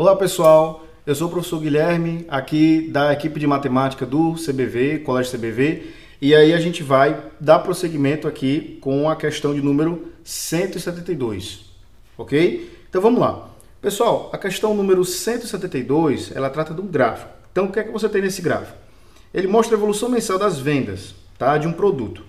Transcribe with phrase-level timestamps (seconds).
[0.00, 5.38] Olá pessoal, eu sou o professor Guilherme, aqui da equipe de matemática do CBV, Colégio
[5.38, 5.90] CBV,
[6.22, 11.66] e aí a gente vai dar prosseguimento aqui com a questão de número 172,
[12.16, 12.78] ok?
[12.88, 13.50] Então vamos lá.
[13.82, 17.30] Pessoal, a questão número 172, ela trata de um gráfico.
[17.52, 18.78] Então o que é que você tem nesse gráfico?
[19.34, 22.24] Ele mostra a evolução mensal das vendas tá, de um produto.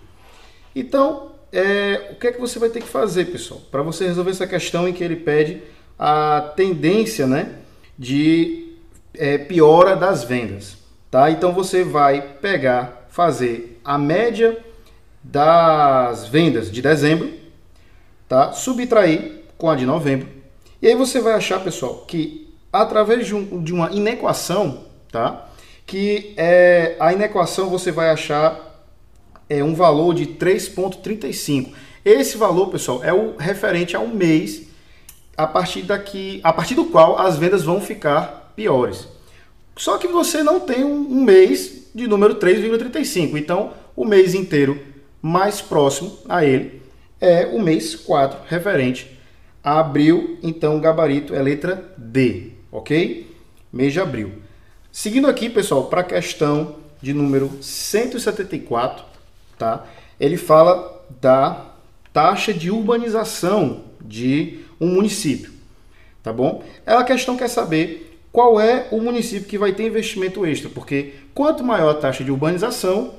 [0.75, 4.31] Então, é, o que é que você vai ter que fazer, pessoal, para você resolver
[4.31, 5.61] essa questão em que ele pede
[5.97, 7.61] a tendência né,
[8.01, 8.78] de
[9.14, 10.75] é, piora das vendas.
[11.11, 11.29] Tá?
[11.29, 14.57] Então você vai pegar, fazer a média
[15.24, 17.32] das vendas de dezembro,
[18.27, 18.54] tá?
[18.54, 20.27] subtrair com a de novembro,
[20.82, 25.47] e aí você vai achar, pessoal, que através de, um, de uma inequação, tá?
[25.86, 28.83] que é, a inequação você vai achar
[29.47, 31.71] é, um valor de 3,35.
[32.03, 34.70] Esse valor, pessoal, é o referente ao mês
[35.41, 39.07] a partir daqui, a partir do qual as vendas vão ficar piores.
[39.75, 43.35] Só que você não tem um, mês de número 3,35.
[43.35, 44.79] Então, o mês inteiro
[45.19, 46.79] mais próximo a ele
[47.19, 49.19] é o mês 4, referente
[49.63, 50.38] a abril.
[50.43, 53.35] Então, o gabarito é letra D, ok?
[53.73, 54.33] Mês de abril.
[54.91, 59.03] Seguindo aqui, pessoal, para a questão de número 174,
[59.57, 59.88] tá?
[60.19, 61.66] Ele fala da
[62.13, 65.52] taxa de urbanização de um município,
[66.23, 66.63] tá bom?
[66.85, 71.13] Ela a questão quer saber qual é o município que vai ter investimento extra, porque
[71.33, 73.13] quanto maior a taxa de urbanização,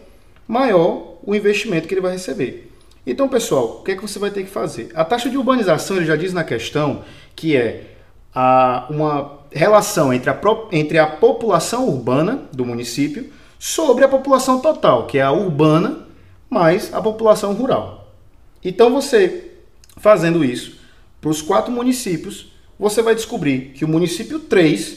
[0.49, 2.71] maior o investimento que ele vai receber.
[3.07, 4.91] Então, pessoal, o que é que você vai ter que fazer?
[4.95, 7.03] A taxa de urbanização, ele já diz na questão
[7.35, 7.85] que é
[8.35, 15.07] a, uma relação entre a, entre a população urbana do município sobre a população total,
[15.07, 16.07] que é a urbana
[16.49, 18.13] mais a população rural.
[18.65, 19.52] Então, você
[20.03, 20.79] fazendo isso,
[21.21, 24.97] para os quatro municípios, você vai descobrir que o município 3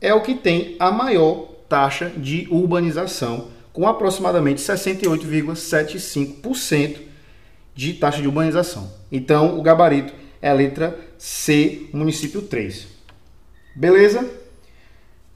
[0.00, 6.96] é o que tem a maior taxa de urbanização, com aproximadamente 68,75%
[7.76, 8.92] de taxa de urbanização.
[9.12, 12.88] Então, o gabarito é a letra C, município 3.
[13.76, 14.28] Beleza?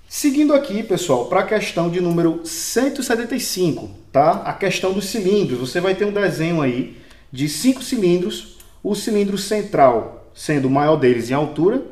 [0.08, 4.42] Seguindo aqui, pessoal, para a questão de número 175, tá?
[4.44, 5.60] A questão dos cilindros.
[5.60, 6.96] Você vai ter um desenho aí
[7.30, 8.53] de cinco cilindros.
[8.84, 11.82] O cilindro central sendo o maior deles em altura,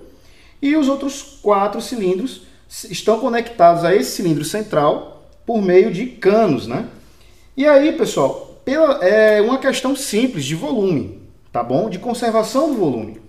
[0.61, 6.67] e os outros quatro cilindros estão conectados a esse cilindro central por meio de canos,
[6.67, 6.89] né?
[7.57, 11.21] E aí, pessoal, pela, é uma questão simples de volume,
[11.53, 11.89] tá bom?
[11.89, 13.21] De conservação do volume.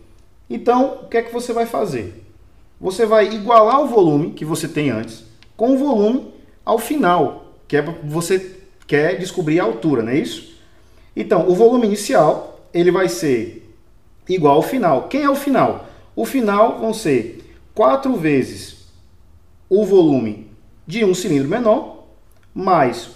[0.49, 2.23] Então, o que é que você vai fazer?
[2.79, 5.23] Você vai igualar o volume que você tem antes
[5.55, 6.33] com o volume
[6.65, 10.53] ao final, que é você quer descobrir a altura, não é isso?
[11.15, 13.69] Então, o volume inicial, ele vai ser
[14.27, 15.07] igual ao final.
[15.07, 15.87] Quem é o final?
[16.15, 18.87] O final vão ser 4 vezes
[19.69, 20.47] o volume
[20.85, 22.05] de um cilindro menor,
[22.53, 23.09] mais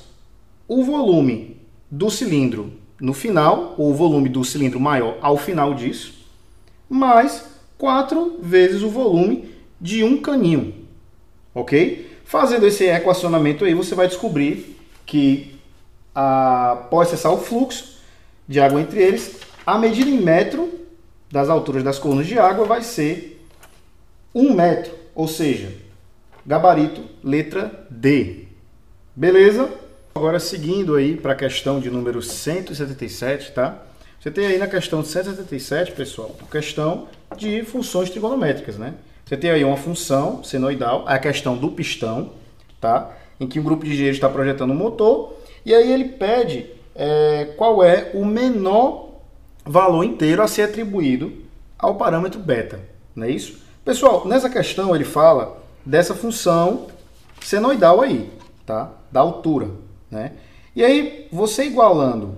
[0.68, 1.57] o volume
[1.90, 6.25] do cilindro no final, ou o volume do cilindro maior ao final disso,
[6.89, 7.45] mais
[7.78, 10.74] 4 vezes o volume de um caninho.
[11.53, 12.19] Ok?
[12.25, 15.56] Fazendo esse equacionamento aí, você vai descobrir que
[16.13, 18.00] após cessar o fluxo
[18.47, 20.79] de água entre eles, a medida em metro
[21.29, 23.45] das alturas das colunas de água vai ser
[24.33, 25.73] 1 metro, ou seja,
[26.45, 28.45] gabarito letra D.
[29.13, 29.69] Beleza?
[30.16, 33.83] Agora seguindo aí para a questão de número 177, tá?
[34.17, 38.94] Você tem aí na questão de 177, pessoal, a questão de funções trigonométricas, né?
[39.25, 42.31] Você tem aí uma função senoidal, a questão do pistão,
[42.79, 43.17] tá?
[43.38, 45.35] Em que um grupo de engenheiros está projetando um motor
[45.66, 49.06] e aí ele pede é, qual é o menor
[49.67, 51.33] valor inteiro a ser atribuído
[51.78, 52.79] ao parâmetro beta,
[53.16, 53.59] não é isso?
[53.83, 56.88] Pessoal, nessa questão ele fala dessa função
[57.41, 58.29] senoidal aí,
[58.66, 58.91] tá?
[59.11, 59.69] Da altura,
[60.09, 60.33] né?
[60.75, 62.38] E aí, você igualando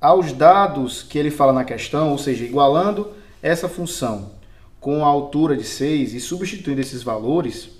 [0.00, 4.30] aos dados que ele fala na questão, ou seja, igualando essa função
[4.78, 7.70] com a altura de 6 e substituindo esses valores,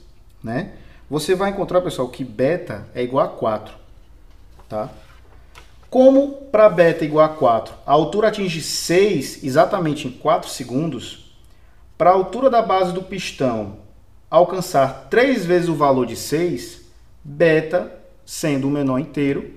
[0.42, 0.72] né?
[1.08, 3.74] Você vai encontrar, pessoal, que beta é igual a 4,
[4.68, 4.90] tá?
[5.90, 11.34] Como para beta igual a 4, a altura atinge 6 exatamente em 4 segundos,
[11.98, 13.78] para a altura da base do pistão
[14.30, 16.82] alcançar 3 vezes o valor de 6,
[17.24, 17.92] beta,
[18.24, 19.52] sendo o menor inteiro,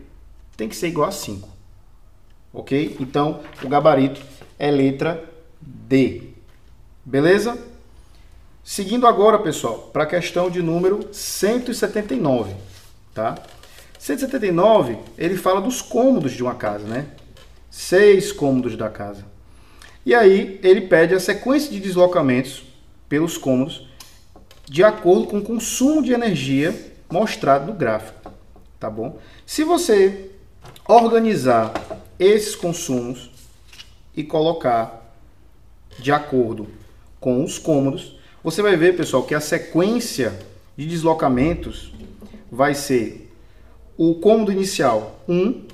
[0.58, 1.48] tem que ser igual a 5.
[2.52, 2.98] Ok?
[3.00, 4.20] Então, o gabarito
[4.58, 5.24] é letra
[5.62, 6.30] D.
[7.06, 7.58] Beleza?
[8.64, 12.56] Seguindo agora, pessoal, para a questão de número 179,
[13.14, 13.36] tá?
[14.04, 17.08] 179, ele fala dos cômodos de uma casa, né?
[17.72, 19.26] Seis cômodos da casa.
[20.06, 22.66] E aí ele pede a sequência de deslocamentos
[23.08, 23.88] pelos cômodos
[24.66, 28.30] de acordo com o consumo de energia mostrado no gráfico,
[28.78, 29.20] tá bom?
[29.46, 30.32] Se você
[30.86, 31.72] organizar
[32.20, 33.32] esses consumos
[34.14, 35.16] e colocar
[35.98, 36.68] de acordo
[37.22, 40.38] com os cômodos, você vai ver, pessoal, que a sequência
[40.76, 41.94] de deslocamentos
[42.52, 43.33] vai ser
[43.98, 45.68] o cômodo inicial 1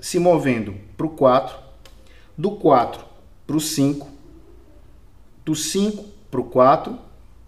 [0.00, 1.56] se movendo para o 4,
[2.36, 3.04] do 4
[3.46, 4.08] para o 5,
[5.44, 6.98] do 5 para o 4,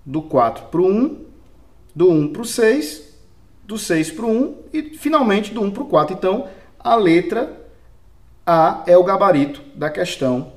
[0.05, 1.25] do 4 para o 1,
[1.95, 3.15] do 1 para o 6,
[3.65, 6.15] do 6 para o 1 e finalmente do 1 para o 4.
[6.15, 6.49] Então,
[6.79, 7.61] a letra
[8.47, 10.53] A é o gabarito da questão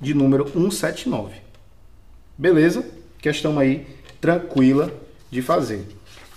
[0.00, 1.36] de número 179.
[2.36, 2.86] Beleza?
[3.20, 3.86] Questão aí
[4.20, 4.92] tranquila
[5.30, 5.86] de fazer.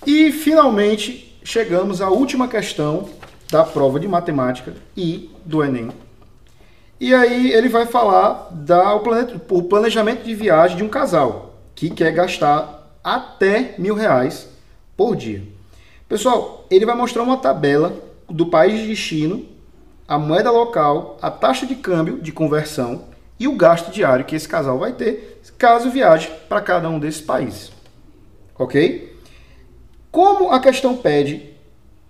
[0.06, 3.10] E finalmente chegamos à última questão
[3.52, 5.92] da prova de matemática e do Enem.
[7.00, 12.12] E aí ele vai falar da o planejamento de viagem de um casal que quer
[12.12, 14.48] gastar até mil reais
[14.96, 15.44] por dia.
[16.08, 17.94] Pessoal, ele vai mostrar uma tabela
[18.30, 19.46] do país de destino,
[20.08, 23.06] a moeda local, a taxa de câmbio de conversão
[23.40, 27.22] e o gasto diário que esse casal vai ter caso viaje para cada um desses
[27.22, 27.72] países.
[28.58, 29.11] Ok?
[30.12, 31.50] Como a questão pede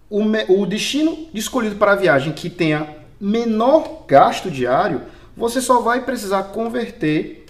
[0.10, 5.04] o, o destino escolhido para a viagem que tenha menor gasto diário,
[5.38, 7.46] você só vai precisar converter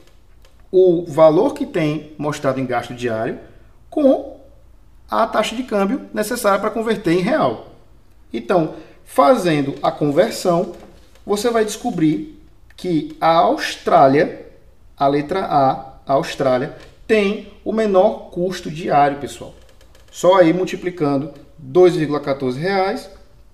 [0.71, 3.39] o valor que tem mostrado em gasto diário
[3.89, 4.39] com
[5.09, 7.67] a taxa de câmbio necessária para converter em real.
[8.31, 10.73] Então, fazendo a conversão,
[11.25, 12.41] você vai descobrir
[12.77, 14.45] que a Austrália,
[14.97, 19.53] a letra A, a Austrália, tem o menor custo diário, pessoal.
[20.11, 23.09] Só aí multiplicando 2,14 reais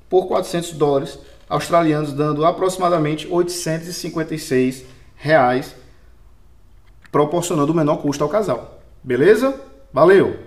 [0.09, 4.83] por 400 dólares australianos, dando aproximadamente 856
[5.15, 5.75] reais,
[7.12, 8.81] proporcionando o menor custo ao casal.
[9.04, 9.54] Beleza?
[9.94, 10.46] Valeu!